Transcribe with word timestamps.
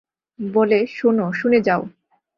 বলে, 0.39 0.79
শোনো, 0.87 1.25
শুনে 1.33 1.59
যাও। 1.61 1.81